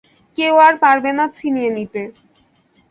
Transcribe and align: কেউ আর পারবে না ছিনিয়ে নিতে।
কেউ 0.37 0.53
আর 0.65 0.73
পারবে 0.83 1.11
না 1.17 1.25
ছিনিয়ে 1.37 1.71
নিতে। 1.77 2.01